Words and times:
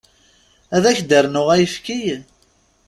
Ad 0.75 0.83
ak-d-rnuɣ 0.91 1.47
ayefki? 1.55 2.01